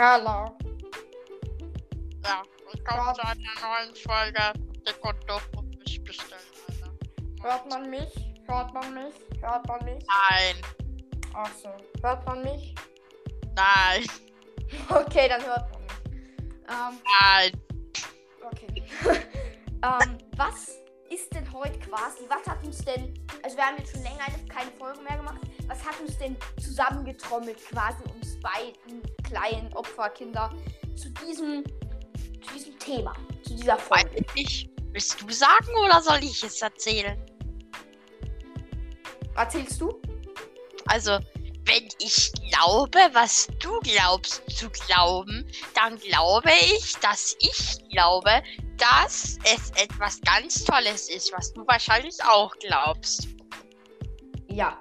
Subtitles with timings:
[0.00, 0.56] Hallo.
[2.24, 4.52] Ja, willkommen zu einer neuen Folge
[4.86, 6.92] Dick und Doof und mich bestellen, Alter.
[7.42, 8.14] Hört man mich?
[8.46, 9.14] Hört man mich?
[9.40, 10.04] Hört man mich?
[10.06, 10.54] Nein,
[11.34, 11.70] Ach so.
[12.00, 12.76] Hört man mich?
[13.56, 14.06] nein,
[14.88, 15.92] Okay, dann hört man mich.
[16.68, 17.62] Ähm, nein.
[18.52, 18.84] okay.
[19.82, 20.78] ähm, was
[21.10, 22.20] ist denn heute quasi?
[22.28, 23.17] Was hat uns denn.
[23.48, 25.38] Also, wir haben jetzt schon länger eine- keine Folge mehr gemacht.
[25.68, 30.54] Was hat uns denn zusammengetrommelt, quasi uns beiden kleinen Opferkinder
[30.94, 31.64] zu diesem,
[32.44, 34.22] zu diesem Thema, zu dieser Weiß Folge?
[34.34, 34.68] ich.
[34.92, 37.18] Willst du sagen oder soll ich es erzählen?
[39.34, 39.98] Erzählst du?
[40.84, 41.12] Also,
[41.64, 48.42] wenn ich glaube, was du glaubst zu glauben, dann glaube ich, dass ich glaube,
[48.76, 53.26] dass es etwas ganz Tolles ist, was du wahrscheinlich auch glaubst.
[54.58, 54.76] Ja.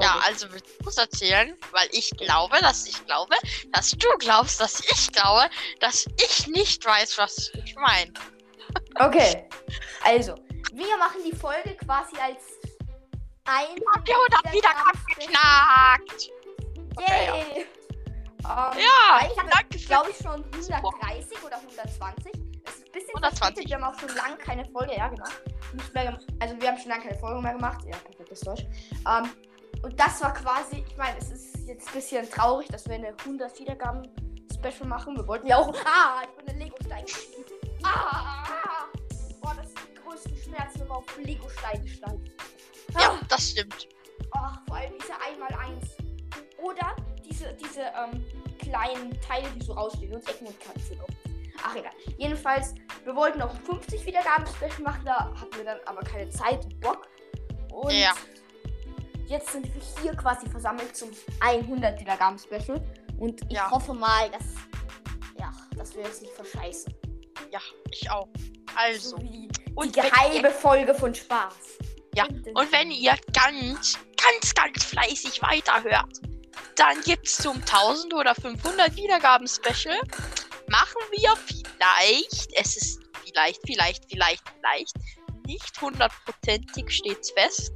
[0.00, 1.56] Ja, also willst du es erzählen?
[1.70, 3.36] Weil ich glaube, dass ich glaube,
[3.72, 8.12] dass du glaubst, dass ich glaube, dass ich nicht weiß, was ich meine.
[8.98, 9.48] Okay.
[10.06, 10.34] Also,
[10.74, 12.42] wir machen die Folge quasi als
[13.46, 13.80] ein.
[13.94, 16.30] Habt ihr 100 Wiedergaben geknackt?
[16.94, 17.34] Okay, ja.
[17.36, 17.60] Yay!
[17.60, 17.66] Ähm,
[18.44, 22.43] Ja, danke glaube ich, schon 130 oder 120.
[22.96, 23.38] Ist bisschen 120.
[23.38, 25.24] verspätet, Wir haben auch schon lange keine Folge, ja, genau.
[25.72, 27.84] Nicht mehr, gem- also, wir haben schon lange keine Folge mehr gemacht.
[27.86, 28.62] Ja, perfektes Deutsch.
[29.06, 29.30] Ähm,
[29.82, 33.14] und das war quasi, ich meine, es ist jetzt ein bisschen traurig, dass wir eine
[33.24, 35.16] 100 Wiedergaben-Special machen.
[35.16, 35.74] Wir wollten ja auch.
[35.84, 37.04] Ah, ich bin eine Lego-Stein.
[37.82, 38.86] Ah!
[39.42, 42.30] Boah, das sind die größten Schmerzen, wenn man auf Lego-Steine steigt.
[42.98, 43.88] Ja, das stimmt.
[44.32, 45.90] Ach, vor allem diese 1x1.
[46.62, 48.24] Oder diese, diese ähm,
[48.58, 51.08] kleinen Teile, die so rausstehen und Ecken und Kanten sind auch.
[51.66, 51.92] Ach egal.
[52.18, 56.78] Jedenfalls, wir wollten auch 50 Wiedergaben-Special machen, da hatten wir dann aber keine Zeit und
[56.80, 57.08] Bock.
[57.72, 58.12] Und Ja.
[59.26, 61.10] jetzt sind wir hier quasi versammelt zum
[61.40, 62.80] 100 Wiedergaben-Special.
[63.18, 63.70] Und ich Ja.
[63.70, 64.44] hoffe mal, dass,
[65.38, 66.94] ja, dass wir jetzt nicht verscheißen.
[67.50, 67.60] Ja,
[67.90, 68.28] ich auch.
[68.76, 71.54] Also, So wie die, die und wenn, geheime Folge von Spaß.
[72.14, 76.20] Ja, und wenn ihr ganz, ganz, ganz fleißig weiterhört,
[76.76, 79.98] dann gibt's zum 1000 oder 500 Wiedergaben-Special.
[80.68, 84.94] Machen wir vielleicht, es ist vielleicht, vielleicht, vielleicht, vielleicht,
[85.46, 87.72] nicht hundertprozentig stets fest,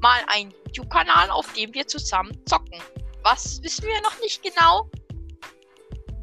[0.00, 2.80] mal einen YouTube-Kanal, auf dem wir zusammen zocken.
[3.22, 4.90] Was wissen wir noch nicht genau?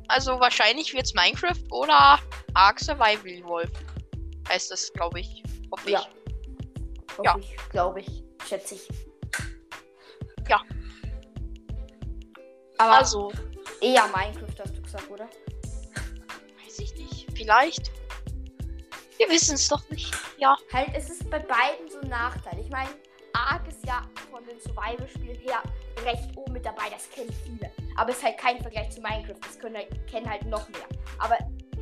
[0.07, 2.19] Also wahrscheinlich wird's Minecraft oder
[2.55, 3.69] Ark Survival Wolf.
[4.49, 5.43] Heißt das, glaube ich.
[5.71, 5.99] Hoffe Ja.
[5.99, 7.17] ich.
[7.17, 7.35] Hoffe ja.
[7.69, 8.87] glaube ich, schätze ich.
[10.49, 10.61] Ja.
[12.79, 13.31] Aber Also,
[13.81, 15.29] eher Minecraft hast du gesagt, oder?
[17.37, 17.91] Vielleicht.
[19.17, 20.13] Wir wissen es doch nicht.
[20.37, 20.55] Ja.
[20.73, 22.59] Halt, es ist bei beiden so ein Nachteil.
[22.59, 22.89] Ich meine,
[23.33, 25.61] Ark ist ja von den Survival-Spielen her
[26.03, 27.71] recht oben mit dabei, das kennen viele.
[27.95, 30.87] Aber es ist halt kein Vergleich zu Minecraft, das können halt, kennen halt noch mehr.
[31.19, 31.37] Aber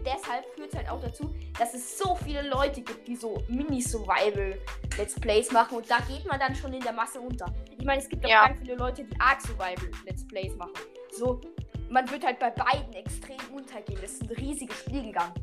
[0.06, 5.20] deshalb führt es halt auch dazu, dass es so viele Leute gibt, die so Mini-Survival-Let's
[5.20, 7.46] Plays machen und da geht man dann schon in der Masse unter.
[7.78, 8.48] Ich meine, es gibt auch Ja.
[8.48, 10.74] ganz viele Leute, die Ark-Survival-Let's Plays machen.
[11.12, 11.42] So,
[11.90, 14.00] man wird halt bei beiden extrem untergehen.
[14.02, 15.34] Das ist ein riesiges Spiel gegangen.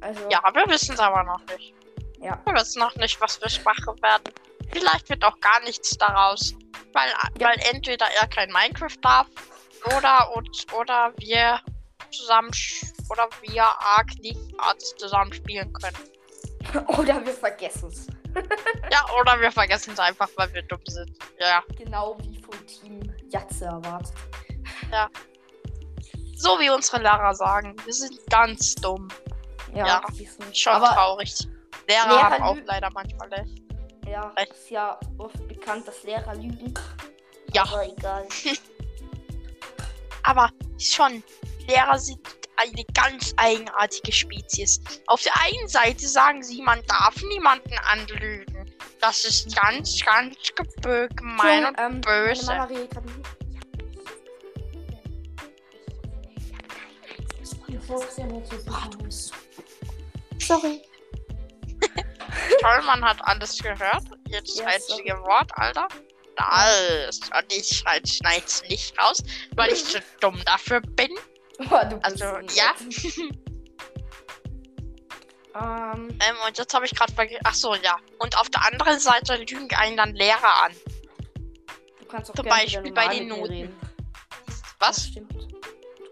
[0.00, 1.74] Also, Ja, wir wissen es aber noch nicht.
[2.20, 2.40] Ja.
[2.44, 4.32] Wir wissen noch nicht, was wir machen werden.
[4.72, 6.54] Vielleicht wird auch gar nichts daraus.
[6.92, 7.08] Weil,
[7.38, 7.48] Ja.
[7.48, 9.26] weil entweder er kein Minecraft darf
[9.96, 11.60] oder und, oder wir
[12.10, 12.50] zusammen
[13.10, 15.96] oder wir Ark nicht Arts zusammen spielen können.
[16.98, 18.06] Oder wir vergessen es.
[18.92, 21.16] Ja, oder wir vergessen es einfach, weil wir dumm sind.
[21.38, 21.62] Ja.
[21.78, 23.00] Genau wie von Team
[23.30, 24.12] Jatze erwartet.
[26.36, 27.74] So wie unsere Lehrer sagen.
[27.84, 29.08] Wir sind ganz dumm.
[29.74, 31.34] Ja, sind- Schon aber traurig.
[31.88, 33.62] Lehrer Lehrer haben auch leider manchmal recht.
[34.06, 34.52] ja, recht.
[34.52, 36.72] ist ja oft bekannt, dass Lehrer lügen.
[37.52, 37.62] Ja.
[37.62, 38.26] Aber egal.
[40.22, 41.22] Aber schon,
[41.66, 42.20] Lehrer sind
[42.56, 44.80] eine ganz eigenartige Spezies.
[45.06, 48.70] Auf der einen Seite sagen sie, man darf niemanden anlügen.
[49.00, 52.52] Das ist ganz, ganz gebö- gemein und ähm, böse.
[60.38, 60.82] Sorry.
[62.60, 64.04] Toll, man hat alles gehört.
[64.28, 65.88] Jetzt das einzige Wort, Alter.
[66.36, 67.20] Alles.
[67.36, 69.22] Und ich schneid- schneid's nicht raus,
[69.56, 71.10] weil ich zu dumm dafür bin.
[71.58, 72.52] Oh, du bist Also, so nett.
[72.54, 72.74] ja.
[75.60, 77.40] Ähm, Ähm, und jetzt habe ich gerade vergessen.
[77.42, 77.96] Ach so, ja.
[78.20, 80.72] Und auf der anderen Seite lügen einen dann Lehrer an.
[81.98, 83.52] du kannst auch Zum gerne Beispiel bei den Noten.
[83.52, 83.76] reden.
[84.46, 85.04] Das Was?
[85.06, 85.57] stimmt.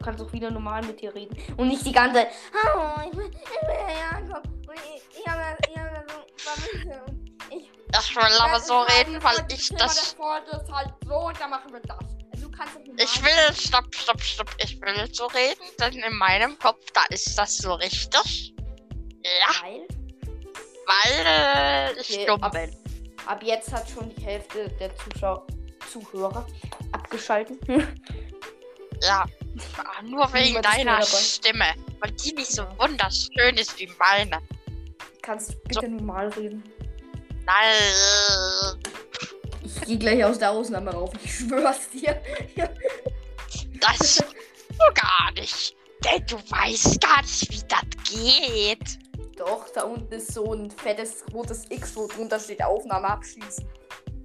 [0.07, 1.37] Kannst auch wieder normal mit dir reden.
[1.57, 2.29] Und nicht die ganze
[2.65, 4.45] Hallo, ich bin, ich bin der Jakob.
[4.47, 7.13] Und ich, ich habe ich hab da so
[7.51, 9.95] ich Ich will aber Das so reden, das weil ich das.
[10.15, 11.99] der Folge ist halt so, und dann machen wir das.
[12.33, 16.57] Also du kannst Ich will, stopp, stopp, stopp, ich will so reden, denn in meinem
[16.61, 18.55] Kopf, da ist das so richtig.
[19.25, 19.89] Ja, Weil
[20.87, 21.27] weil
[21.97, 22.77] äh, ich Okay, dumm ab- bin.
[23.27, 25.45] ab jetzt hat schon die Hälfte der Zuschauer,
[25.93, 26.47] Zuhörer
[26.93, 27.59] abgeschalten.
[29.03, 29.27] Ja,
[29.79, 31.03] Ah, nur wegen deiner.
[31.03, 31.65] Stimme,
[32.01, 34.41] weil die nicht so wunderschön ist wie meine.
[35.23, 36.63] Kannst du bitte normal reden?
[37.45, 38.83] Nein,
[39.65, 41.11] Ich gehe gleich aus der Ausnahme rauf.
[41.23, 42.21] Ich schwör's dir.
[43.81, 45.75] das du gar nicht.
[46.05, 48.99] Denn du weißt gar nicht, wie das geht.
[49.37, 53.67] Doch, da unten ist so ein fettes rotes X, wo drunter steht Aufnahme abschließen.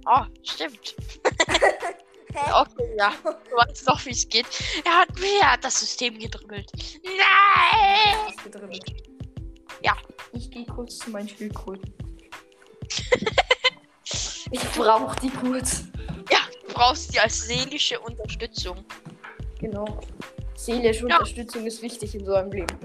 [0.06, 0.94] Oh, stimmt.
[2.34, 2.52] Hä?
[2.52, 3.12] Okay, ja.
[3.24, 4.46] Du weißt doch, wie es geht.
[4.84, 6.70] Er hat mir das System gedribbelt.
[7.04, 8.34] Nein!
[8.44, 9.02] Gedribbelt?
[9.82, 9.96] Ja.
[10.32, 11.92] Ich gehe kurz zu meinen Schildkröten.
[14.50, 15.84] ich brauche die kurz.
[16.30, 18.84] Ja, du brauchst die als seelische Unterstützung.
[19.60, 20.00] Genau.
[20.54, 21.16] Seelische Ja.
[21.18, 22.78] Unterstützung ist wichtig in so einem Leben.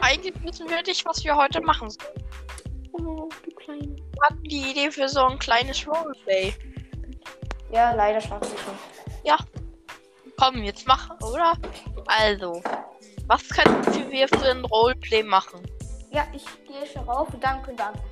[0.00, 2.24] Eigentlich wissen wir nicht, was wir heute machen sollen.
[2.92, 3.96] Oh, du Kleine.
[3.96, 6.52] Wir hatten die Idee für so ein kleines Roleplay.
[7.74, 8.78] Ja, leider sie schon.
[10.36, 11.54] Komm, jetzt machen, oder?
[12.06, 12.62] Also,
[13.26, 15.60] was könnten wir für ein Roleplay machen?
[16.10, 18.10] Ja, ich gehe schon rauf und dann könnt ihr anfangen.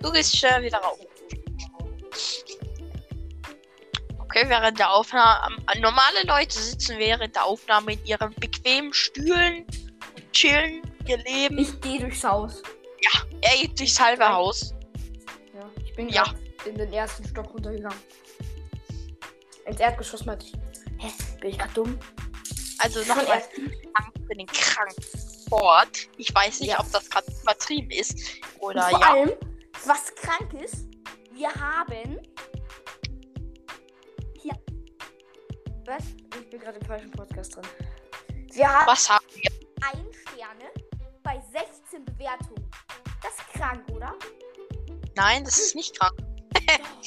[0.00, 0.98] Du gehst schnell wieder rauf.
[4.20, 5.56] Okay, während der Aufnahme.
[5.80, 9.66] Normale Leute sitzen während der Aufnahme in ihren bequemen Stühlen,
[10.32, 11.58] chillen ihr Leben.
[11.58, 12.62] Ich gehe durchs Haus.
[13.42, 14.74] Er geht durchs halbe Haus.
[15.54, 16.24] Ja, ich bin Ja.
[16.24, 17.98] grad in den ersten Stock runtergegangen.
[19.66, 20.52] Ins Erdgeschoss meinte ich.
[20.98, 21.12] Hä?
[21.40, 21.98] Bin ich gerade dumm?
[22.78, 23.50] Also nochmal erst.
[23.56, 26.08] Dank für den Kranksport.
[26.18, 26.80] Ich weiß nicht, Ja.
[26.80, 28.18] ob das gerade übertrieben ist.
[28.60, 29.12] Oder Vor ja.
[29.12, 29.32] allem,
[29.86, 30.86] was krank ist,
[31.32, 32.20] wir haben.
[34.40, 34.54] Hier.
[35.86, 36.02] Was?
[36.40, 37.64] Ich bin gerade im falschen Podcast drin.
[38.52, 39.50] Wir haben Was haben wir?
[39.92, 40.70] ein Sterne
[41.22, 42.70] bei 16 Bewertungen.
[43.22, 44.14] Das ist krank, oder?
[45.14, 46.14] Nein, das ist nicht krank.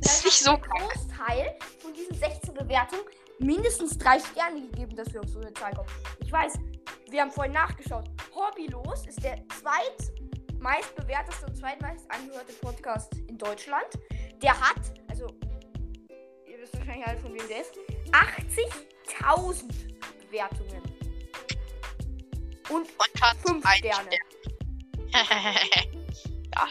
[0.00, 0.92] Das ist nicht so krank.
[0.92, 3.04] Großteil von diesen 16 Bewertungen
[3.38, 5.88] mindestens drei Sterne gegeben, dass wir auf so eine Zahl kommen.
[6.20, 6.54] Ich weiß,
[7.10, 8.08] wir haben vorhin nachgeschaut.
[8.34, 13.86] Hobbylos ist der zweitmeistbewerteste und zweitmeist angehörte Podcast in Deutschland.
[14.42, 15.26] Der hat, also,
[16.46, 17.74] ihr wisst wahrscheinlich alle von wem der ist,
[19.20, 19.64] 80.000
[20.26, 20.82] Bewertungen.
[22.68, 24.10] Und Und hat 5 ein Sterne.
[25.10, 25.26] Stern.
[26.54, 26.68] ja,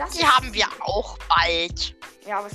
[0.00, 1.94] Das die haben wir auch bald.
[2.26, 2.52] Ja, was.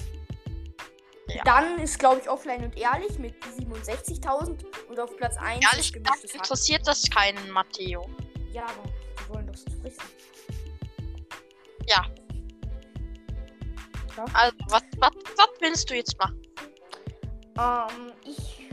[1.27, 1.43] Ja.
[1.43, 6.23] Dann ist, glaube ich, offline und ehrlich mit 67.000 und auf Platz 1 Ehrlich gesagt
[6.23, 8.09] interessiert das keinen, Matteo.
[8.51, 10.01] Ja, aber die wollen doch so wissen.
[14.33, 16.41] Also, was, was, was willst du jetzt machen?
[17.59, 18.69] Ähm, ich.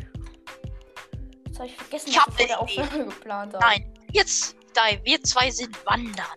[1.47, 2.61] Jetzt habe ich vergessen, Ich was hab wir vor der.
[2.61, 3.53] Aufnahme geplant.
[3.61, 6.37] Nein, jetzt, da, wir zwei sind wandern.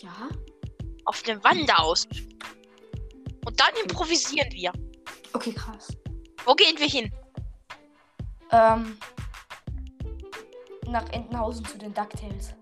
[0.00, 0.28] Ja?
[1.08, 2.06] Auf einem Wanderaus.
[3.44, 4.72] Und dann improvisieren wir.
[5.32, 5.88] Okay, krass.
[6.44, 7.10] Wo gehen wir hin?
[8.52, 8.98] Ähm.
[10.86, 12.54] Nach Entenhausen zu den DuckTales.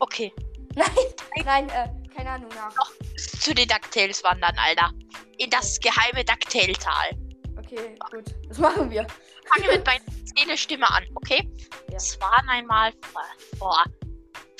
[0.00, 0.32] Okay,
[0.74, 0.88] Nein,
[1.44, 2.74] nein, äh, keine Ahnung nach.
[3.16, 4.92] zu den DuckTales wandern, Alter.
[5.38, 7.10] In das geheime DuckTale-Tal.
[7.58, 8.34] Okay, gut.
[8.48, 9.06] Das machen wir.
[9.54, 10.04] Fange mit meiner
[10.36, 11.48] Seele-Stimme an, okay?
[11.90, 11.96] Ja.
[11.96, 12.92] Es waren einmal
[13.58, 13.84] vor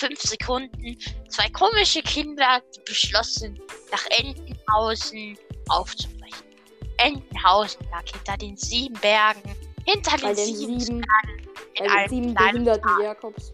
[0.01, 3.61] fünf Sekunden zwei komische Kinder, die beschlossen,
[3.93, 5.39] nach Entenhausen
[5.69, 6.47] aufzubrechen.
[6.97, 9.55] Entenhausen lag hinter den sieben Bergen,
[9.85, 11.05] hinter den, den sieben, sieben,
[11.75, 13.53] in einem sieben kleinen behinderten Jakobs.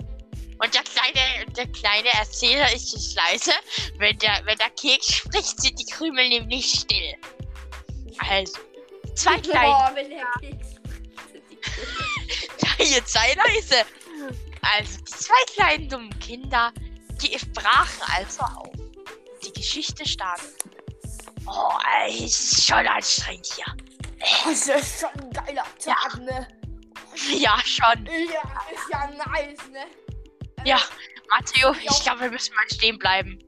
[0.59, 3.53] Und der kleine, der kleine Erzähler ist jetzt leise.
[3.99, 7.15] Wenn der, wenn der Keks spricht, sind die Krümel nämlich still.
[8.31, 8.59] Also,
[9.15, 11.59] zwei kleine, Boah, wenn der Keks spricht, sind die
[12.79, 12.87] cool.
[12.87, 13.85] jetzt sei leise.
[14.63, 16.73] Also, die zwei kleinen dummen Kinder,
[17.23, 18.71] die brachen also auf.
[19.45, 20.55] Die Geschichte startet.
[21.47, 23.77] Oh, ey, es ist schon anstrengend hier.
[24.45, 26.49] Das ist schon ein geiler Tag, ne?
[27.31, 28.07] Ja, schon.
[28.07, 29.87] Ja, ist ja nice, ne?
[30.65, 30.81] Ja,
[31.31, 33.39] Matteo, ich glaube, wir müssen mal stehen bleiben.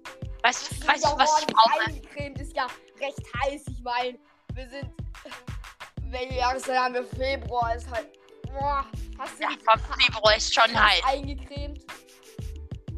[0.43, 1.81] Weißt, Ist weißt ja du, was ich brauche?
[1.87, 2.67] Eingecremt ist ja
[3.01, 3.63] recht heiß.
[3.71, 4.19] Ich meine,
[4.55, 4.91] wir sind.
[6.11, 7.05] Welche Jahreszeit haben wir?
[7.05, 8.09] Februar ist halt.
[8.53, 8.85] Boah,
[9.19, 9.51] hast du Ja,
[10.01, 11.03] Februar ist schon heiß.
[11.05, 11.81] eingecremt?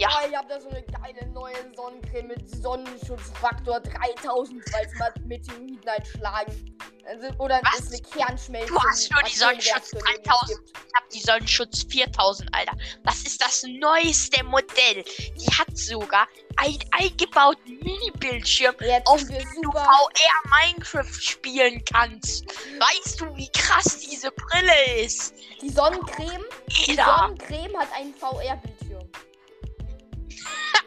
[0.00, 0.08] Ja.
[0.08, 5.12] Boah, ich hab da so eine geile neue Sonnencreme mit Sonnenschutzfaktor 3000, weil es mal
[5.26, 6.76] Meteoriten einschlagen.
[7.06, 7.80] Also, oder Was?
[7.80, 8.76] ist eine Kernschmelzung.
[8.76, 10.66] Du hast nur die Sonnenschutz Atomreaktor, den es 3000.
[10.66, 10.78] gibt.
[10.78, 12.72] Ich habe die Sonnenschutz 4000, Alter.
[13.04, 15.04] Das ist das neueste Modell.
[15.36, 16.26] Die hat sogar
[16.56, 19.70] einen eingebauten Mini-Bildschirm, auf dem du.
[19.70, 22.44] VR Minecraft spielen kannst.
[22.78, 25.34] Weißt du, wie krass diese Brille ist?
[25.60, 26.44] Die Sonnencreme,
[26.86, 27.18] die Alter.
[27.18, 28.79] Sonnencreme hat einen VR-Bildschirm.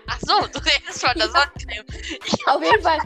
[0.07, 1.86] Ach so, du redest von der Sonnencreme.
[2.48, 3.00] Auf jeden Fall,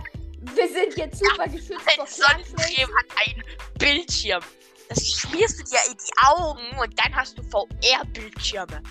[0.56, 3.44] wir sind jetzt super geschützt Eine Sonnencreme hat einen
[3.78, 4.42] Bildschirm.
[4.90, 8.82] Das schmierst du dir in die Augen und dann hast du VR-Bildschirme.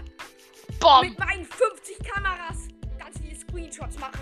[0.79, 1.01] Bom.
[1.09, 2.67] mit meinen 50 Kameras
[2.99, 4.19] ganz viele Screenshots machen.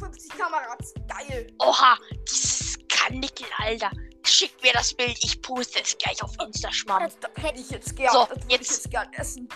[0.00, 1.46] Ah, ah, 50 Kameras, geil.
[1.60, 3.90] Oha, dieses Kanickel, Alter.
[4.24, 7.04] Schick mir das Bild, ich poste es gleich auf Instagram.
[7.04, 8.12] Das, das hätte ich jetzt gern.
[8.12, 9.48] So, das würde ich jetzt- jetzt gern essen.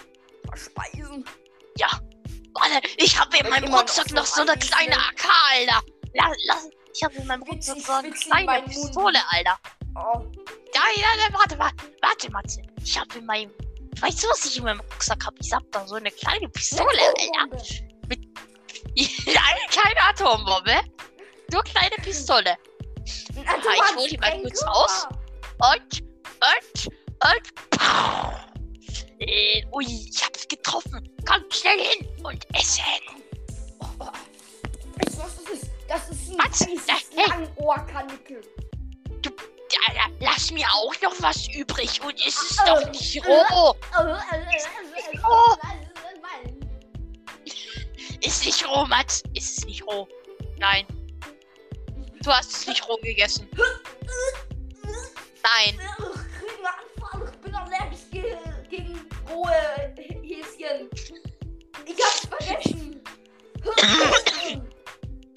[0.48, 1.24] Verspeisen.
[2.54, 4.96] Warte, ich habe in meinem noch Rucksack so noch so eine kleine ne?
[4.98, 5.82] AK, Alter.
[6.14, 8.66] Lass, lass, ich habe in meinem Rucksack so eine kleine Mund.
[8.66, 9.58] Pistole, Alter.
[9.96, 10.20] Oh,
[10.74, 12.62] Ja, ja, ja, warte, warte, warte, Matze.
[12.84, 13.50] Ich habe in meinem,
[14.00, 15.36] weißt du, was ich in meinem Rucksack habe?
[15.40, 16.86] Ich hab da so eine kleine Pistole,
[17.40, 17.64] Alter.
[18.96, 20.80] Nein, keine Atombombe.
[21.50, 22.56] Nur kleine Pistole.
[23.34, 23.42] Ja,
[23.74, 25.06] ich hol die mal kurz raus.
[25.58, 26.02] Und,
[26.40, 26.86] und,
[27.24, 28.34] und, pow.
[29.20, 31.08] Äh, ui, ich hab's getroffen.
[31.26, 32.82] Komm schnell hin und essen.
[33.80, 35.70] Oh, Weißt du, was das ist?
[35.88, 36.58] Das ist ein Was?
[36.86, 37.28] Das-.
[37.28, 38.40] Langohrkanickel.
[39.24, 43.74] Ja, ja, lass mir auch noch was übrig und es ist Äh, doch nicht roh.
[45.24, 45.56] Oh.
[48.20, 49.22] Ist nicht roh, Mats.
[49.34, 50.06] Ist es nicht roh.
[50.58, 50.86] Nein.
[52.22, 53.48] Du hast es nicht roh gegessen.
[55.42, 55.78] Nein.
[57.32, 58.36] Ich bin allergisch ge
[58.70, 59.50] gegen rohe
[60.22, 60.88] Häschen.
[61.84, 63.02] Ich hab's vergessen.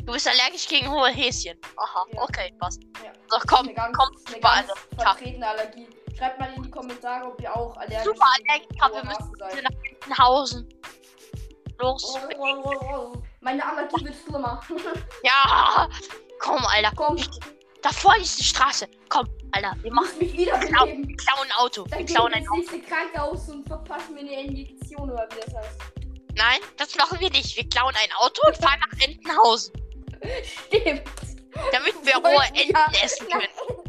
[0.06, 1.58] Du bist allergisch gegen hohe Häschen.
[1.78, 2.22] Aha, Ja.
[2.22, 2.82] okay, passt.
[3.04, 3.12] Ja.
[3.30, 4.74] So, komm, komm, super, also.
[4.98, 5.88] vertretene Allergie.
[6.16, 9.64] Schreibt mal in die Kommentare, ob ihr auch allergisch Super gegen Allergiker, wir müssen seid.
[9.64, 10.70] nach Entenhausen.
[11.80, 12.18] Los.
[13.42, 14.62] Meine Allergie wird schlimmer.
[15.24, 15.88] Ja,
[16.40, 16.92] komm, Alter.
[16.96, 17.18] Komm,
[17.82, 18.88] Da vorne ist die Straße.
[19.10, 21.08] Komm, Alter, wir ich machen mich wiederbeleben.
[21.08, 21.84] wir klauen ein Auto.
[21.86, 22.58] Dann Wir klauen ein Auto.
[22.60, 25.80] nächste Krankenhaus und verpassen mir eine Injektion oder wie das heißt.
[26.38, 27.56] Nein, das machen wir nicht.
[27.56, 29.74] Wir klauen ein Auto und fahren nach Entenhausen.
[30.68, 31.04] Stimmt.
[31.72, 33.85] Damit wir rohe Enten essen können.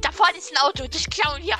[0.00, 0.86] Da vorne ist ein Auto.
[0.86, 1.56] Das klauen wir.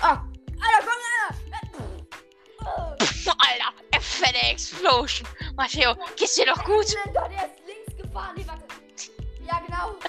[0.00, 0.22] Ah,
[0.60, 1.00] Alter, komm,
[1.52, 1.76] Alter!
[3.38, 5.28] Alter, eine fette Explosion.
[5.56, 6.86] Matteo, geht's dir doch gut?
[7.04, 8.34] Engländer, der ist links gefahren.
[8.36, 8.64] Nee, warte.
[9.46, 10.07] Ja, genau.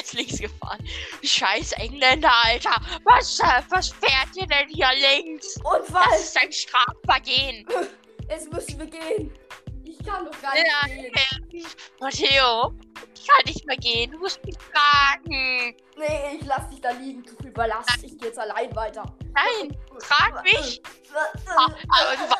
[0.00, 0.86] Ist links gefahren.
[1.22, 2.74] Scheiß Engländer, Alter.
[3.04, 5.56] Was, äh, was fährt ihr denn hier links?
[5.64, 6.04] Unfall.
[6.10, 7.66] Das ist ein Strafvergehen.
[8.28, 9.32] Jetzt müssen wir gehen.
[9.84, 11.66] Ich kann doch gar nicht Ja, gehen.
[12.00, 12.74] Matteo,
[13.14, 14.10] ich kann nicht mehr gehen.
[14.10, 15.76] Du musst mich tragen.
[15.96, 17.22] Nee, ich lass dich da liegen.
[17.22, 18.02] Du Ballast.
[18.02, 19.04] Ich geh jetzt allein weiter.
[19.34, 20.82] Nein, trag mich.
[21.56, 22.34] Ah, aber du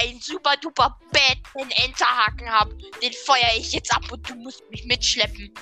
[0.00, 2.76] Ein super duper Batman Enterhaken habe.
[3.02, 5.52] Den feuer ich jetzt ab und du musst mich mitschleppen.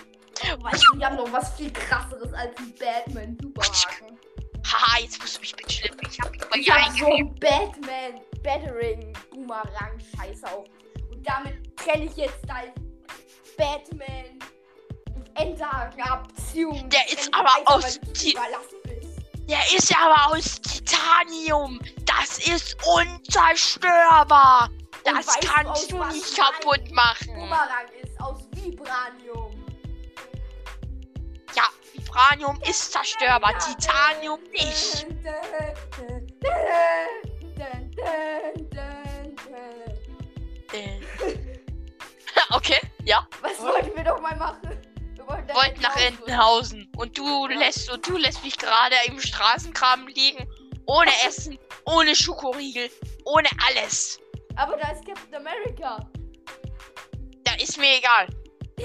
[0.42, 4.18] Du, wir haben noch was viel krasseres als ein Batman Superhaken.
[4.64, 6.08] Haha, jetzt musst du mich mitschleppen.
[6.10, 10.66] Ich hab über Ich Jahre hab so ein Batman Battering Boomerang Scheiße auf.
[11.10, 12.72] Und damit trenne ich jetzt dein
[13.56, 14.38] Batman
[15.34, 16.28] Enterhaken ab.
[16.54, 18.34] Der ist aber aus weil.
[19.48, 21.80] Der ist ja aber aus Titanium.
[22.04, 24.70] Das ist unzerstörbar.
[25.04, 27.34] Das weißt kannst du nicht kaputt machen.
[27.34, 29.55] Bumerang ist aus Vibranium.
[32.16, 35.06] Vibranium ist zerstörbar, Titanium nicht.
[40.72, 41.00] Äh.
[42.50, 43.26] Okay, ja.
[43.42, 44.60] Was wollten wir doch mal machen?
[45.14, 46.90] Wir wollten, wollten nach Entenhausen.
[46.96, 50.48] Und du lässt und du lässt mich gerade im Straßenkram liegen.
[50.86, 52.90] Ohne Essen, ohne Schokoriegel,
[53.24, 54.20] ohne alles.
[54.56, 56.08] Aber da ist Captain America.
[57.44, 58.26] Da ist mir egal.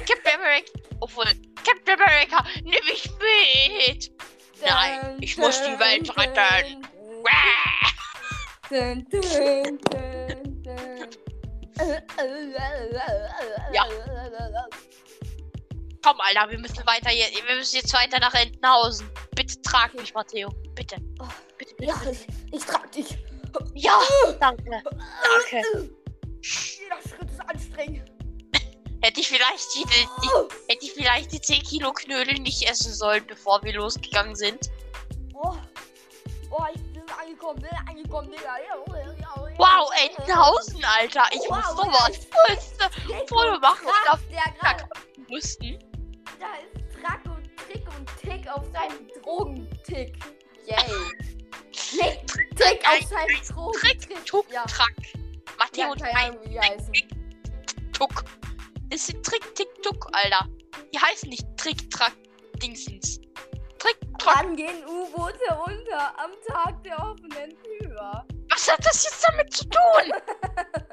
[0.06, 0.81] Captain America.
[1.02, 1.26] Obwohl,
[1.66, 4.12] Captain America, nimm mich mit.
[4.64, 6.88] Nein, ich muss die Welt retten.
[8.70, 10.82] Dun, dun, dun, dun.
[13.74, 13.86] Ja.
[16.04, 17.26] Komm, Alter, wir müssen weiter hier.
[17.46, 19.10] Wir müssen jetzt weiter nach Entenhausen.
[19.36, 20.50] Bitte trag mich, Matteo.
[20.76, 20.98] Bitte.
[21.20, 21.28] Oh.
[21.58, 21.92] Bitte, bitte.
[21.92, 23.18] Ja, ich, ich trag dich.
[23.74, 24.00] Ja,
[24.40, 24.84] danke.
[24.84, 25.90] Danke.
[26.42, 28.11] Jeder Schritt ist anstrengend.
[29.02, 33.26] Hätte ich vielleicht die, die, hätte ich vielleicht die 10 Kilo Knödel nicht essen sollen,
[33.26, 34.70] bevor wir losgegangen sind.
[35.34, 35.56] Oh,
[36.52, 38.58] oh ich bin angekommen, bin angekommen, Digga.
[39.58, 41.24] Wow, Entenhausen, Alter.
[41.32, 42.28] Ich Wow, muss sowas
[43.28, 43.88] Foto machen.
[43.88, 44.78] Ich darf Der ja,
[45.30, 45.80] wussten.
[46.40, 50.18] da ist Track und Trick und Tick auf seinem Drogentick.
[50.68, 50.78] Yay.
[51.72, 54.26] Tick, Tick auf seinem Trick, Drogentick.
[54.26, 54.64] Tuck, Ja.
[54.66, 54.94] Track.
[55.58, 55.96] Matteo
[56.50, 56.62] Ja.
[57.94, 58.24] Tuck.
[58.92, 60.46] Das sind Trick, Tick, Tuck, Alter.
[60.94, 62.14] Die heißen nicht Trick, Track,
[62.62, 63.22] Dingsens.
[63.80, 64.44] Trick, Track.
[64.44, 68.26] Wann gehen U-Boote unter am Tag der offenen Tür?
[68.50, 70.12] Was hat das jetzt damit zu tun?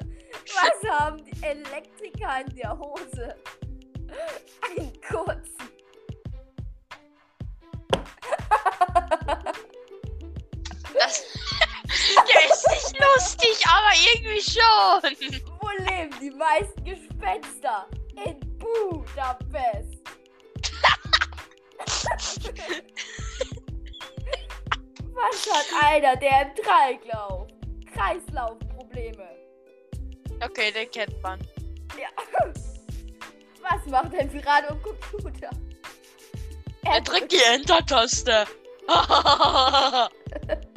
[0.55, 3.35] Was haben die Elektriker in der Hose?
[4.61, 5.57] Einen kurzen.
[10.93, 11.23] Das,
[11.89, 15.41] der ist nicht lustig, aber irgendwie schon.
[15.59, 17.87] Wo leben die meisten Gespenster?
[18.25, 19.99] In Budapest.
[25.13, 27.47] Was hat einer, der im Kreislauf?
[27.93, 29.29] Kreislaufprobleme.
[30.41, 31.39] Okay, den kennt man.
[31.97, 32.09] Ja.
[33.61, 35.49] Was macht ein Pirat am Computer?
[36.83, 38.47] Er drückt die Enter-Taste.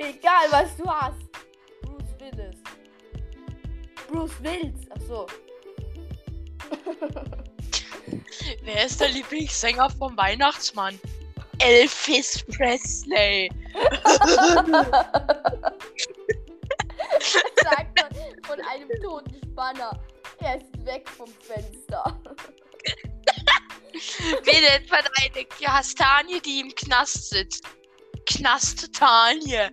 [0.00, 1.28] Egal was du hast.
[1.82, 2.56] Bruce Willis.
[4.08, 4.88] Bruce Willis.
[4.88, 5.26] Ach so.
[8.62, 10.98] Wer ist der Lieblingssänger vom Weihnachtsmann?
[11.58, 13.50] Elvis Presley.
[17.56, 18.08] Sagt man
[18.46, 20.00] von einem toten Spanner.
[20.38, 22.18] Er ist weg vom Fenster.
[23.92, 27.66] Wie nennt man eine Kastanie, die im Knast sitzt?
[28.30, 29.52] Knasttanie.
[29.52, 29.70] Wer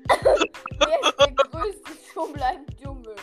[1.01, 3.15] ist der größte Schummler im Dschungel?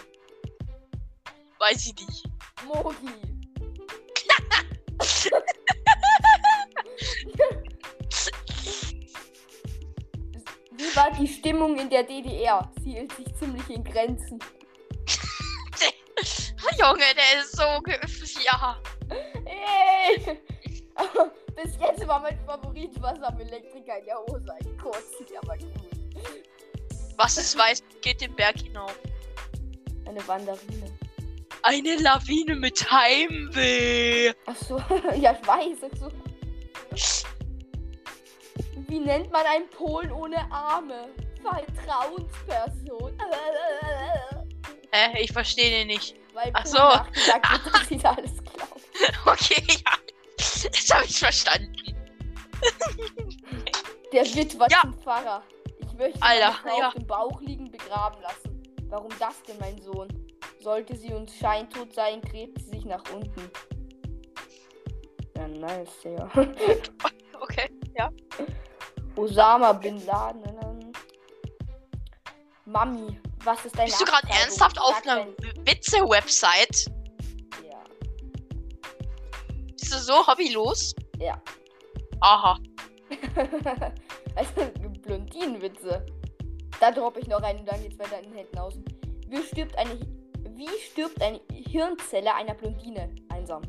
[1.59, 2.25] Weiß ich nicht.
[2.65, 3.09] Mogi.
[10.71, 12.71] Wie war die Stimmung in der DDR?
[12.83, 14.39] Sie hielt sich ziemlich in Grenzen.
[16.79, 17.65] Junge, der ist so.
[18.45, 18.79] Ja.
[19.45, 20.41] Hey!
[21.57, 24.53] Bis jetzt war mein Favorit was am Elektriker in der Hose.
[24.53, 26.43] Ein kurzig, aber cool.
[27.17, 28.99] Was es weiß, geht den Berg hinauf.
[30.07, 30.91] Eine Wanderine.
[31.63, 34.33] Eine Lawine mit Heimweh.
[34.47, 34.77] Ach so,
[35.17, 35.79] ja, ich weiß.
[35.99, 36.11] So.
[38.89, 41.09] Wie nennt man einen Polen ohne Arme?
[41.43, 43.19] Vertrauensperson.
[44.93, 46.17] Hä, ich verstehe den nicht.
[46.33, 46.79] Weil Ach so.
[46.79, 48.81] wird, dass sie da alles glauben.
[49.27, 49.93] Okay, ja.
[50.63, 51.73] Jetzt habe ich verstanden.
[54.13, 54.81] Der Witwer Ja.
[54.83, 55.43] zum Pfarrer.
[55.79, 56.89] Ich möchte Alter, Frau ja.
[56.89, 58.63] auf dem Bauch liegen begraben lassen.
[58.89, 60.09] Warum das denn, mein Sohn?
[60.61, 63.51] Sollte sie uns scheintot sein, gräbt sie sich nach unten.
[65.37, 66.31] Ja, nice, ja.
[67.41, 67.69] Okay,
[67.99, 68.09] ja.
[69.17, 70.93] Osama Bin Laden.
[72.65, 75.27] Mami, was ist deine Bist du gerade ernsthaft auf einer
[75.67, 76.87] Witze-Website?
[79.85, 80.95] Bist du so hobbylos?
[81.19, 81.39] Ja.
[82.21, 82.59] Aha.
[84.35, 86.07] also, Blondinenwitze.
[86.81, 88.79] Da droppe ich noch einen und dann geht's weiter in den Händen aus.
[89.29, 90.01] Wie stirbt eine,
[90.57, 93.61] wie stirbt eine Hirnzelle einer Blondine einsam?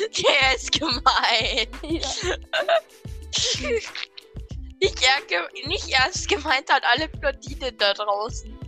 [0.00, 1.68] Der ist gemein.
[3.60, 3.68] Ja.
[4.80, 8.59] Nicht, eher ge nicht ernst gemeint an alle Blondinen da draußen.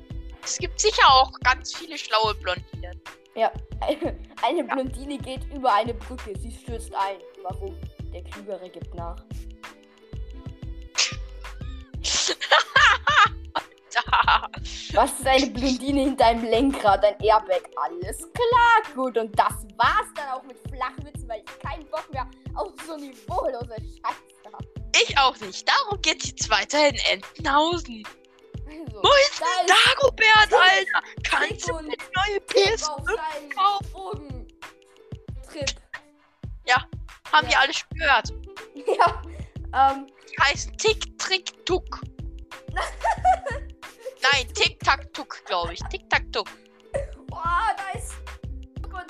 [0.52, 3.00] Es gibt sicher auch ganz viele schlaue Blondinen.
[3.34, 3.50] ja.
[4.42, 6.38] Eine Blondine geht über eine Brücke.
[6.38, 7.16] Sie stürzt ein.
[7.42, 7.74] Warum?
[8.12, 9.16] Der Klügere gibt nach.
[14.92, 17.02] Was ist eine Blondine hinter einem Lenkrad?
[17.02, 17.62] Ein Airbag.
[17.76, 19.16] Alles klar, gut.
[19.16, 23.76] Und das war's dann auch mit Flachwitzen, weil ich keinen Bock mehr auf so niveaulose
[23.76, 24.66] Scheiße habe.
[25.02, 25.66] Ich auch nicht.
[25.66, 28.04] Darum geht's jetzt weiter in Entenhausen.
[28.72, 31.02] Also, Wo ist denn Dagobert, Tick, Alter?
[31.22, 34.48] Kannst du mir neue Tipp auf PS5 deinen kaufen?
[35.46, 35.70] Drogentrip.
[37.32, 37.60] Haben wir Ja.
[37.60, 38.28] alle schon gehört.
[39.74, 42.00] Ja, ähm, Die heißen Tick, Trick, Tuck.
[44.22, 45.80] Nein, Tick, Tack, Tuck, glaube ich.
[45.90, 46.48] Tick, Tack, Tuck.
[47.28, 48.12] boah, da ist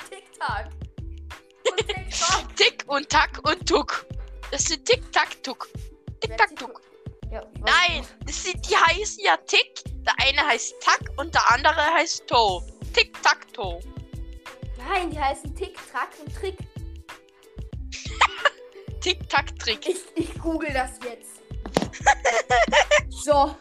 [0.09, 0.69] Tick und.
[1.71, 2.57] Und TikTok.
[2.57, 4.05] Tick und Tack und Tuck.
[4.51, 5.69] Das sind Tick, Tack, Tuck.
[6.21, 6.81] Tick, Tack, Tick Tuck.
[7.33, 9.83] Ja, Nein, das sind, die heißen ja Tick.
[10.05, 12.63] Der eine heißt Tack und der andere heißt Toe.
[12.93, 13.81] Tick, Tack, Toe.
[14.77, 16.59] Nein, die heißen Tick, Track und Trick.
[19.01, 19.89] Tick, Tack, Trick.
[19.89, 21.41] Ich, ich google das jetzt.
[23.09, 23.57] so,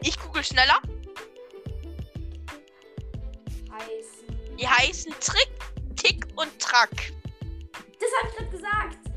[0.00, 0.80] Ich google schneller.
[3.72, 4.56] heißen.
[4.56, 5.50] Die heißen Trick,
[5.96, 7.12] Tick und Track.
[7.98, 9.07] Das habe ich gerade gesagt.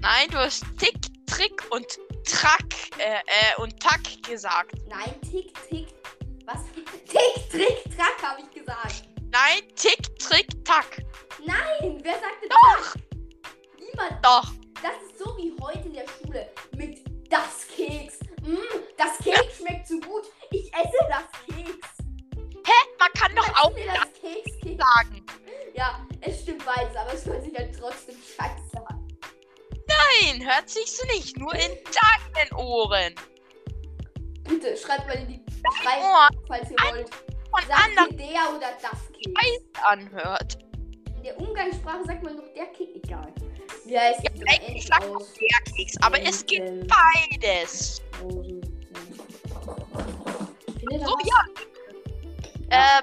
[0.00, 1.86] Nein, du hast Tick, Trick und
[2.24, 2.64] Track
[2.98, 4.72] äh, äh, und Tack gesagt.
[4.88, 5.88] Nein, Tick, Tick.
[6.46, 6.64] Was?
[7.06, 9.04] Tick, Trick, Track habe ich gesagt.
[9.30, 11.04] Nein, Tick, Trick, Tack.
[11.44, 12.94] Nein, wer sagte Doch, das?
[13.78, 14.24] Niemand.
[14.24, 14.52] doch.
[14.82, 18.18] Das ist so wie heute in der Schule mit das Keks.
[18.42, 18.56] Mm,
[18.96, 20.24] das Keks schmeckt so gut.
[20.50, 21.88] Ich esse das Keks.
[22.66, 22.72] Hä?
[22.98, 24.82] Man kann doch auch das Keks Keks.
[24.82, 25.24] sagen.
[25.74, 26.04] Ja,
[30.40, 31.38] Nein, hört sich so nicht.
[31.38, 33.14] Nur in deinen Ohren.
[34.44, 35.40] Bitte schreibt mal in die
[36.02, 37.10] Ohren falls ihr wollt.
[37.10, 38.98] von Sagt ihr der oder das?
[39.24, 40.58] Scheiß anhört.
[41.16, 42.92] In der Umgangssprache sagt man noch der Keks.
[43.04, 43.32] Egal.
[43.84, 48.02] Wie heißt Ja, eigentlich sagt man der Keks, aber es gibt beides.
[48.20, 48.54] So,
[51.24, 51.44] ja.
[52.72, 53.02] Ähm,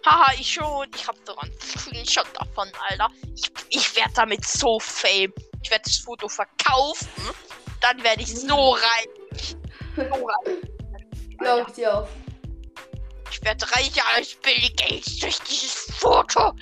[0.05, 0.87] Haha, ich schon.
[0.95, 3.09] Ich hab doch einen Screenshot davon, Alter.
[3.35, 5.33] Ich, ich werde damit so fame.
[5.63, 7.09] Ich werde das Foto verkaufen.
[7.81, 9.55] Dann werde ich so reich.
[9.95, 10.57] So reich.
[11.37, 12.07] Glaub ich dir auch.
[13.31, 16.49] Ich werde reicher als Bill Gates durch dieses Foto.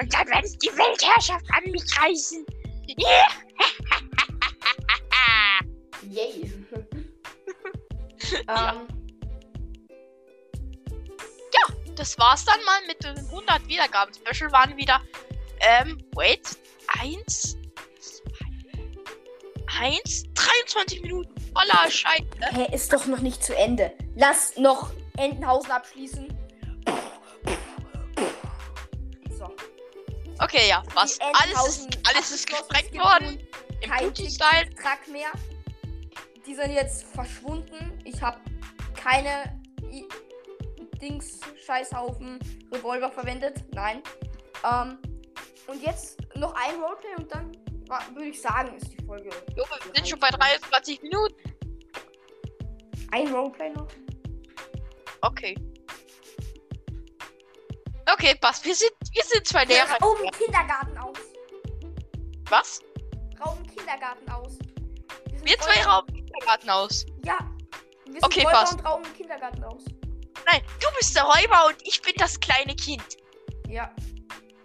[0.00, 2.46] Und dann werde ich die Weltherrschaft an mich reißen.
[6.06, 6.52] Yay.
[8.46, 8.74] Ja.
[8.74, 8.99] ähm,
[12.00, 14.14] das war's dann mal mit den 100 Wiedergaben.
[14.14, 15.02] Special waren wieder,
[15.60, 16.40] ähm, wait,
[16.98, 17.58] eins,
[18.00, 22.24] zwei, eins, 23 Minuten voller Scheiße.
[22.52, 23.92] hä, ist doch noch nicht zu Ende.
[24.16, 26.26] Lass noch Entenhausen abschließen.
[29.38, 29.54] So.
[30.38, 31.18] Okay, ja, was?
[31.20, 33.46] Alles ist, alles ist gesprengt worden.
[33.82, 34.74] Im Kein Putin-Style.
[34.74, 35.32] Track mehr.
[36.46, 37.92] Die sind jetzt verschwunden.
[38.04, 38.40] Ich habe
[38.94, 39.60] keine
[41.00, 42.38] Dings Scheißhaufen
[42.72, 43.64] Revolver verwendet.
[43.74, 44.02] Nein.
[44.70, 44.98] Ähm,
[45.66, 47.52] und jetzt noch ein Roleplay und dann
[48.14, 49.30] würde ich sagen, ist die Folge.
[49.56, 51.34] Jo, wir sind schon bei 23 Minuten.
[53.12, 53.88] Ein Roleplay noch?
[55.22, 55.54] Okay.
[58.12, 58.64] Okay, passt.
[58.64, 59.96] Wir sind, wir sind zwei Lehrer.
[60.02, 61.16] Rauben Kindergarten aus.
[62.48, 62.80] Was?
[63.44, 64.52] Rauben Kindergarten aus.
[64.58, 67.06] sind Wir zwei rauben Kindergarten aus.
[67.24, 67.38] Ja.
[68.06, 68.72] Wir sind Okay, Räuber passt.
[68.74, 69.84] und rauben Kindergarten aus.
[70.46, 73.16] Nein, du bist der Räuber und ich bin das kleine Kind.
[73.68, 73.90] Ja,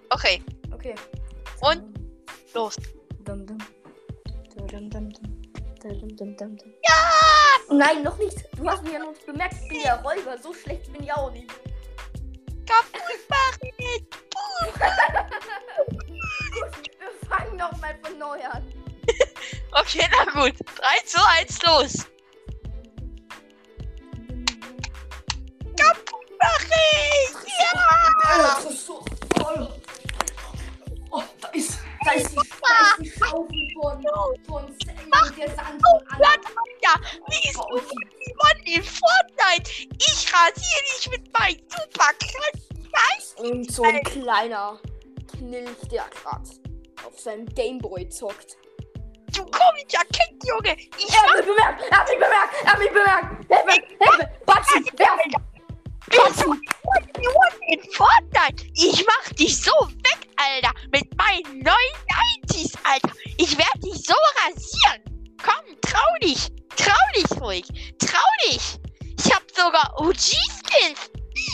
[0.10, 0.96] Okay, okay.
[1.62, 1.84] Und?
[2.54, 2.76] los.
[3.26, 3.58] Dum, dum.
[4.56, 6.38] Dum, dum, dum, dum.
[6.38, 6.58] Dum.
[6.88, 7.76] Ja!
[7.76, 8.38] Nein, noch nicht.
[8.58, 9.56] Du hast mich ja noch bemerkt.
[9.64, 10.38] Ich bin ja Räuber.
[10.38, 11.50] So schlecht bin ich auch nicht.
[12.66, 13.72] Kaputt machen.
[17.00, 18.64] Wir fangen noch mal von neu an.
[19.78, 20.54] Okay, na gut.
[20.78, 22.08] 3 zu 1, los.
[26.46, 28.16] Kaputt machen.
[28.28, 28.56] Ja.
[28.56, 29.06] das ist so
[29.38, 29.68] voll.
[31.12, 34.06] Oh, da ist, da ist, die, da ist die Schaufel von,
[34.48, 36.28] von Sammy der Sand von Anna.
[36.82, 36.94] Ja,
[37.28, 39.72] wie ist gewonnen in Fortnite?
[39.98, 43.36] Ich rasiere dich mit meinem super krass.
[43.38, 44.80] Und so ein kleiner
[45.38, 46.48] Knilch, der grad
[47.06, 48.58] auf seinem Gameboy zockt.
[49.36, 50.78] Du komischer Kind, Junge.
[50.98, 51.82] Ich Er hat mich bemerkt!
[51.92, 52.56] Er hat mich bemerkt!
[52.64, 53.46] Er hat mich bemerkt!
[53.50, 53.88] Hilfe!
[54.00, 54.32] Hilfe!
[54.46, 54.98] Batzi!
[54.98, 55.55] Werfen!
[56.18, 56.46] Batzi!
[57.68, 58.66] in Fortnite.
[58.76, 60.72] Ich mach dich so weg, Alter.
[60.92, 61.96] Mit meinen neuen
[62.48, 63.12] 90s, Alter.
[63.38, 65.02] Ich werde dich so rasieren.
[65.42, 66.50] Komm, trau dich.
[66.76, 67.66] Trau dich ruhig.
[68.00, 68.80] Trau dich.
[69.18, 71.12] Ich hab sogar OG-Skins.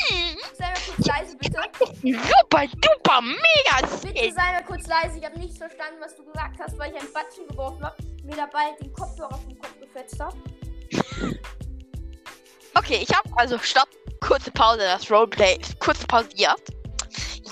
[0.10, 0.38] Hm.
[0.58, 1.62] Sei mal kurz leise, bitte.
[2.02, 4.36] Super, duper, mega Bitte Skins.
[4.36, 5.18] sei mal kurz leise.
[5.18, 7.96] Ich habe nicht verstanden, was du gesagt hast, weil ich ein Batschen geworfen habe.
[8.24, 10.38] Mir dabei den Kopfhörer vom Kopf gefetzt habe.
[12.74, 13.88] Okay, ich hab also stopp.
[14.22, 16.62] Kurze Pause, das Roleplay ist kurz pausiert.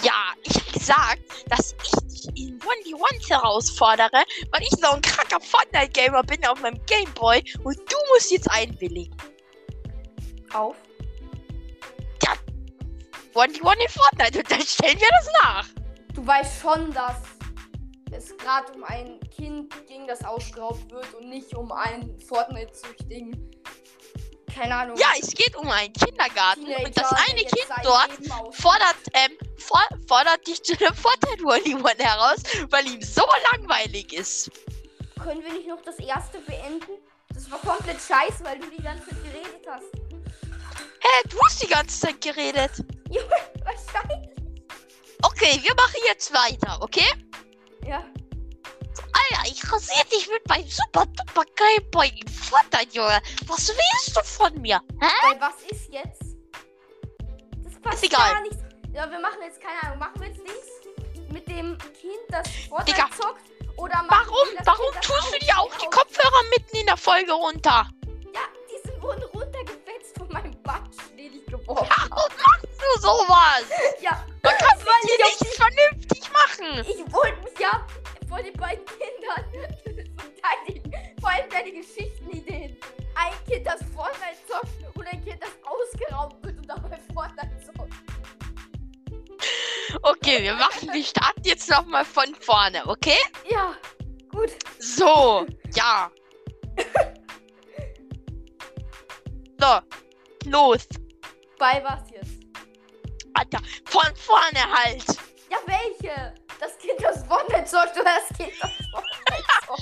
[0.01, 5.41] Ja, ich hab gesagt, dass ich dich in 1v1 herausfordere, weil ich so ein kranker
[5.41, 9.15] Fortnite-Gamer bin auf meinem Gameboy und du musst jetzt einwilligen.
[10.53, 10.75] Auf.
[13.33, 15.65] 1v1 in Fortnite und dann stellen wir das nach.
[16.13, 17.17] Du weißt schon, dass
[18.11, 23.58] es gerade um ein Kind ging, das ausgeraubt wird und nicht um einen Fortnite-süchtigen.
[24.59, 24.97] Keine Ahnung.
[24.97, 28.09] Ja, es geht um einen Kindergarten Teenager, und das eine Kind dort
[28.53, 34.51] fordert, ähm, for fordert dich zu einem Fortnite 1v1 heraus, weil ihm so langweilig ist.
[35.23, 36.91] Können wir nicht noch das erste beenden?
[37.33, 39.85] Das war komplett scheiße, weil du die ganze Zeit geredet hast.
[40.99, 42.71] Hä, du hast die ganze Zeit geredet.
[43.09, 43.29] Junge,
[43.63, 44.29] wahrscheinlich.
[45.21, 47.07] Okay, wir machen jetzt weiter, okay?
[47.87, 48.03] Ja.
[49.11, 53.21] Alter, ich rasiere dich mit meinem super duper in Fortnite, Junge.
[53.47, 54.81] Was willst du von mir?
[55.01, 55.07] Hä?
[55.23, 56.21] Weil was ist jetzt?
[57.63, 58.31] Das passt egal.
[58.33, 58.57] gar nicht.
[58.93, 59.99] Ja, wir machen jetzt keine Ahnung.
[59.99, 60.67] Machen wir jetzt nichts
[61.31, 62.47] mit dem Kind, das
[62.85, 63.07] Digga.
[63.15, 63.41] zockt?
[63.77, 64.47] Oder machen Warum?
[64.65, 67.87] Warum Kind, tust du dir auch die Kopfhörer mitten in der Folge runter?
[68.33, 72.33] Ja, die sind wurden runtergefetzt von meinem Batsch, den ich geworfen Warum habe.
[72.35, 73.63] machst du sowas?
[74.01, 76.79] Ja, Man kann weil hier ich auf nicht vernünftig machen.
[76.81, 77.85] ich wollte mich ja
[78.29, 79.75] vor den beiden Kindern
[80.15, 80.93] verteidigen.
[81.19, 82.77] Vor allem deine Geschichtenideen.
[83.15, 87.93] Ein Kind, das Fortnite zockt und ein Kind, das ausgeraubt wird und dabei Fortnite zockt.
[90.03, 93.17] Okay, wir machen, wir starten jetzt nochmal von vorne, okay?
[93.49, 93.75] Ja,
[94.29, 94.51] gut.
[94.77, 96.11] So, ja.
[99.61, 99.81] So,
[100.45, 100.87] los.
[101.57, 102.39] Bei was jetzt?
[103.33, 105.03] Alter, von vorne halt.
[105.49, 106.33] Ja, welche?
[106.59, 109.81] Das Kind, das Fortnite zockt oder das Kind, das Fortnite zockt?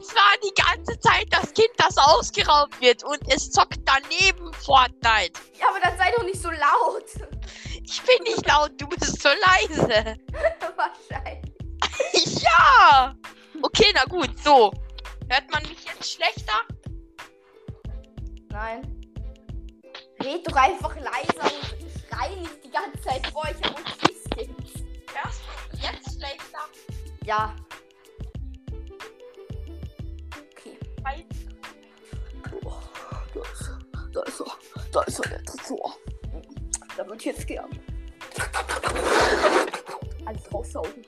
[0.00, 5.38] Es war die ganze Zeit das Kind, das ausgeraubt wird und es zockt daneben Fortnite.
[5.60, 7.04] Ja, aber dann sei doch nicht so laut.
[7.82, 10.16] Ich bin nicht laut, du bist so leise.
[10.76, 12.42] Wahrscheinlich.
[12.42, 13.14] ja.
[13.62, 14.72] Okay, na gut, so.
[15.28, 16.60] Hört man mich jetzt schlechter?
[18.48, 18.82] Nein.
[20.22, 25.63] Red doch einfach leiser und schrei nicht die ganze Zeit vor Kiss Hörst du mich
[25.84, 26.58] jetzt schlechter?
[27.24, 27.54] Ja.
[30.52, 30.78] Okay.
[32.64, 32.72] Oh,
[33.34, 33.78] da ist er.
[34.12, 34.46] Da ist er.
[34.92, 35.96] Da ist er, der Tresor.
[36.96, 37.70] Da wird jetzt gern.
[40.24, 41.04] Alles raussaugen.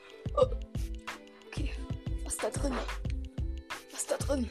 [1.47, 1.73] Okay.
[2.25, 2.75] Was ist da drin?
[3.91, 4.51] Was ist da drin?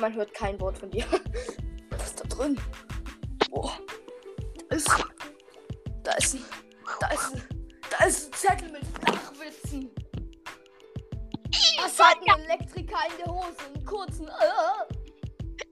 [0.00, 1.04] Man hört kein Wort von dir.
[1.90, 2.58] Was ist da drin?
[3.50, 3.70] Oh.
[4.68, 4.90] Da ist.
[6.04, 6.44] Da ist ein.
[12.48, 13.56] Elektriker in der Hose?
[13.74, 14.26] Einen kurzen.
[14.26, 14.94] Äh.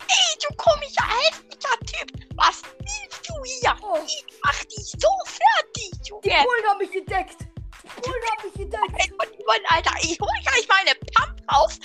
[0.09, 2.37] Ey, du komischer, hässlicher Typ.
[2.37, 3.75] Was willst du hier?
[3.83, 3.99] Oh.
[4.05, 6.45] Ich mach dich so fertig, Die Junge.
[6.45, 7.37] Bullen haben mich entdeckt.
[7.41, 8.93] Die Bullen haben mich entdeckt.
[8.99, 11.79] Ey, und Mann, Alter, ich hol gleich meine Pump raus.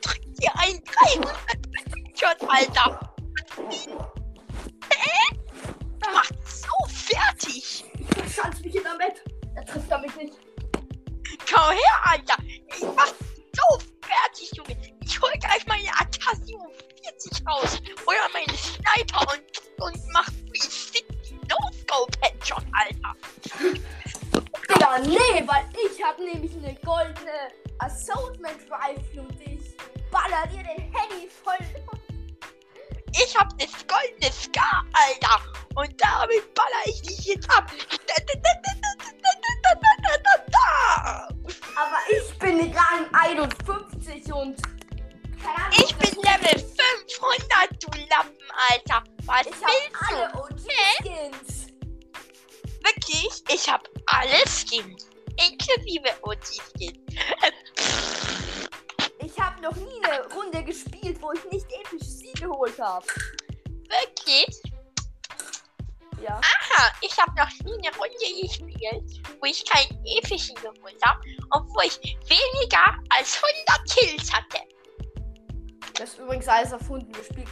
[0.00, 1.36] Drück dir ein 300
[2.18, 3.14] Shot, Alter.
[4.94, 5.36] Hä?
[6.00, 7.84] Du machst so fertig.
[8.24, 9.22] Ich schanze mich in der Bett.
[9.56, 10.38] Er trifft damit nicht.
[11.52, 12.37] Komm her, Alter.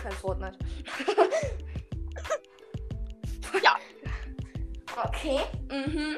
[0.07, 0.59] Kein Fortnite.
[3.63, 3.77] Ja.
[5.05, 5.41] Okay.
[5.71, 6.17] Mhm.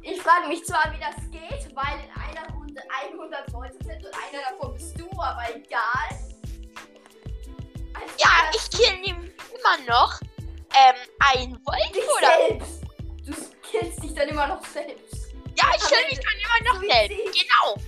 [0.00, 4.14] Ich frage mich zwar, wie das geht, weil in einer Runde 100 Leute sind und
[4.14, 6.08] einer davon bist du, aber egal.
[7.92, 9.16] Also Ja, ich kill ihm
[9.50, 12.48] immer noch ähm, ein Wolf dich oder?
[12.48, 12.84] selbst.
[13.26, 13.32] Du
[13.70, 15.34] killst dich dann immer noch selbst.
[15.58, 17.18] Ja, ich kill mich dann immer noch selbst.
[17.18, 17.83] Genau.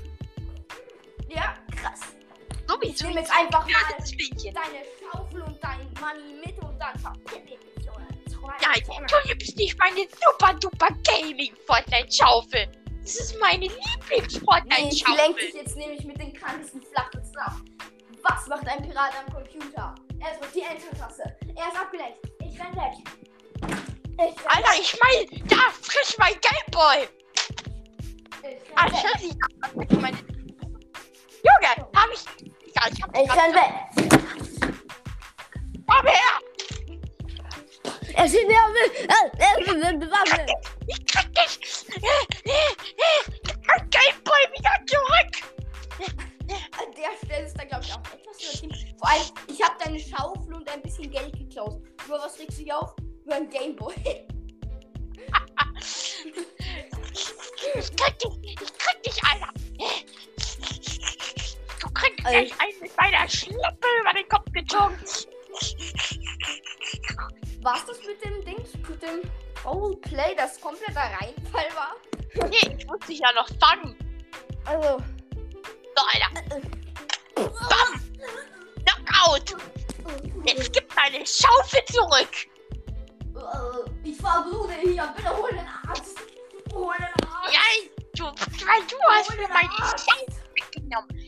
[2.88, 7.76] Ich nehme jetzt einfach mal deine Schaufel und dein Money mit und dann verpiss ich
[7.76, 8.06] mich, oder?
[8.62, 12.68] Nein, du nimmst nicht meine super duper Gaming Fortnite Schaufel.
[13.02, 15.60] Das ist meine Lieblings Nee, Fortnite ich lenke dich Schaufel.
[15.62, 17.56] jetzt nämlich mit den krankesten Flachwitzen ab.
[18.22, 19.94] Was macht ein Pirat am Computer?
[20.20, 21.36] Er drückt die Enter-Taste.
[21.54, 22.18] Er ist abgelenkt.
[22.40, 22.94] Ich renn weg.
[23.62, 24.80] Ich renn Alter, weg.
[24.80, 27.08] ich mein, da frisch mein Gameboy.
[28.42, 29.86] Ich renn Alter, weg.
[29.90, 30.16] ich meine.
[31.44, 32.24] Junge, hab ich.
[32.76, 33.72] Ja, ich hab Ich renn weg.
[35.86, 36.40] Komm her!
[38.14, 38.54] Er steht mir.
[39.38, 40.50] Er ist bewaffnet.
[40.86, 41.86] Ich krieg dich!
[43.66, 45.32] Mein Gameboy wieder zurück!
[46.78, 48.96] An der Stelle ist da, glaube ich, auch etwas übertrieben.
[48.98, 51.82] Vor allem, ich habe deine Schaufel und ein bisschen Geld geklaut.
[52.06, 52.94] Über was regst du dich auf?
[53.24, 53.94] Über ein Gameboy.
[57.78, 58.60] Ich krieg dich!
[58.62, 59.52] Ich krieg dich, Alter!
[62.28, 64.98] Gleich einen mit meiner Schleppe über den Kopf gezogen!
[67.62, 68.72] War's das mit dem Dings?
[68.88, 69.22] Mit dem
[69.64, 71.94] Roleplay, das kompletter Reinfall war?
[72.48, 73.96] Nee, ich muss dich ja noch fangen!
[74.64, 74.98] Also,
[75.96, 76.30] So, Alter!
[77.34, 78.00] Bam!
[78.84, 79.56] Knockout!
[80.44, 82.46] Jetzt gib meine Schaufel zurück!
[83.36, 85.12] äh, ich verblute hier.
[85.16, 86.18] Bitte hol den Arzt.
[86.72, 87.52] Hol den Arzt.
[87.52, 87.90] Nein!
[88.14, 89.68] Du, weil du hast mir meine.
[89.68, 91.25] Schaufel weggenommen!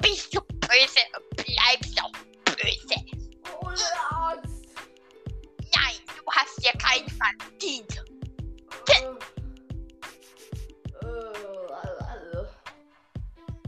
[0.00, 2.12] Bist du böse und bleibst auch
[2.44, 2.88] böse!
[2.88, 3.06] Den
[4.10, 4.66] Arzt.
[5.74, 8.04] Nein, du hast dir keinen verdient!
[8.90, 9.04] Äh,
[11.06, 11.72] äh,
[12.06, 12.46] also.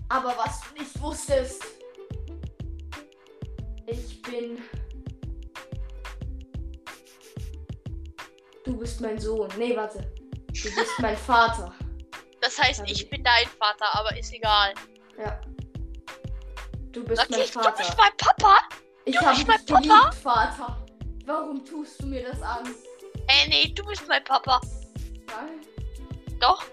[0.09, 1.63] Aber was du nicht wusstest,
[3.87, 4.63] ich bin.
[8.65, 9.51] Du bist mein Sohn.
[9.57, 10.01] Nee, warte.
[10.49, 11.73] Du bist mein Vater.
[12.41, 14.75] Das heißt, ich bin dein Vater, aber ist egal.
[15.19, 15.41] Ja.
[16.97, 17.73] Du bist mein Okay, du Vater.
[17.77, 18.59] bist mein Papa?
[19.05, 19.81] Ich du bist mein Papa?
[19.81, 20.87] geliebt, Vater.
[21.27, 22.65] Warum tust du mir das an?
[23.29, 24.63] Äh, nee, du bist mein Papa.
[25.27, 25.61] Nein,
[26.41, 26.65] Doch,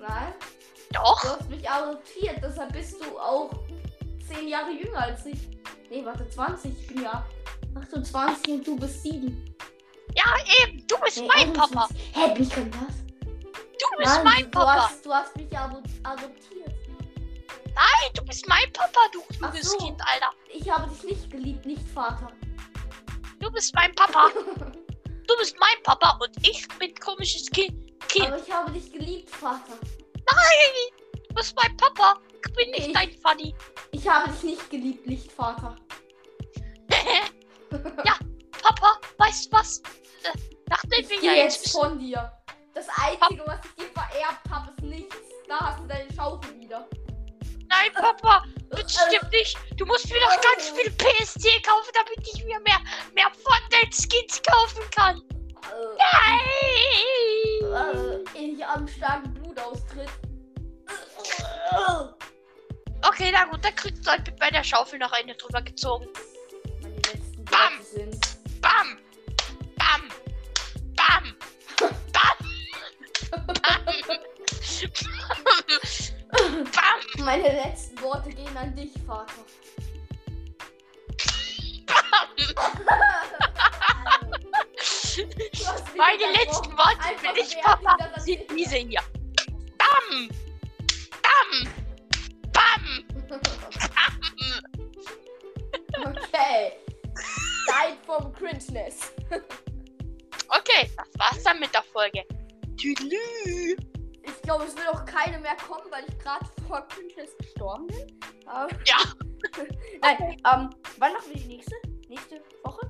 [0.00, 0.34] nein.
[0.92, 1.22] doch.
[1.22, 3.50] Du hast mich adoptiert, deshalb bist du auch
[4.28, 5.38] zehn Jahre jünger als ich.
[5.90, 6.72] Nee, warte, 20.
[6.80, 7.24] Ich bin ja
[7.76, 9.54] 28 und du bist 7.
[10.16, 10.24] Ja,
[10.64, 11.86] eben, du bist Nee, mein Papa.
[11.88, 12.16] 21.
[12.16, 12.96] Hä, bin ich kein was?
[13.20, 14.74] Du bist Nein, mein du, Papa.
[14.74, 16.65] Du hast, du hast mich ado adoptiert.
[17.76, 19.76] Nein, du bist mein Papa, du kluges so.
[19.78, 20.30] Kind, Alter.
[20.52, 22.32] Ich habe dich nicht geliebt, nicht Vater.
[23.38, 24.30] Du bist mein Papa.
[25.28, 27.92] Du bist mein Papa und ich bin komisches Kind.
[28.22, 29.76] Aber ich habe dich geliebt, Vater.
[30.14, 32.20] Nein, du bist mein Papa.
[32.46, 33.52] Ich bin nicht Ich- dein Funny.
[33.90, 35.74] Ich habe dich nicht geliebt, nicht Vater.
[38.62, 39.78] Papa, weißt du was?
[40.22, 42.32] Äh, Nachdem Ich wir ja jetzt jetzt von dir.
[42.72, 45.16] Das Einzige, was ich dir vererbt habe, ist nichts.
[45.48, 46.88] Da hast du deine Schaufel wieder.
[47.68, 49.56] Nein, Papa, das stimmt nicht.
[49.76, 52.80] Du musst mir noch ganz viel PSC kaufen, damit ich mir mehr,
[53.14, 55.22] mehr Fortnite-Skins kaufen kann.
[55.66, 55.86] Äh,
[57.72, 58.24] Nein!
[58.34, 60.10] äh, ich am starken Blutaustritt.
[63.02, 66.06] Okay, na gut, dann kriegst du halt mit meiner Schaufel noch eine drüber gezogen.
[77.26, 79.34] Meine letzten Worte gehen an dich, Vater.
[85.96, 89.00] Meine letzten Worte für dich, Papa, sind diese hier.
[89.76, 90.28] Bam!
[91.20, 91.66] Bam!
[92.52, 93.04] Bam!
[93.32, 93.50] Bam!
[95.98, 96.74] Okay.
[97.66, 99.12] Zeit vom Cringeness.
[100.46, 102.24] Okay, das war's dann mit der Folge.
[102.76, 103.76] Tüdelü.
[104.46, 108.06] Ich glaube, es wird auch keine mehr kommen, weil ich gerade vor Cringeness gestorben bin.
[108.46, 108.98] Ähm, Ja.
[110.02, 111.74] Nein, ähm, wann machen wir die nächste?
[112.08, 112.88] Nächste Woche?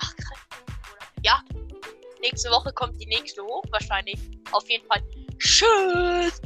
[0.00, 0.38] Ach, krass.
[1.22, 1.40] Ja.
[2.20, 4.18] Nächste Woche kommt die nächste hoch, wahrscheinlich.
[4.50, 5.04] Auf jeden Fall.
[5.38, 6.40] Tschüss.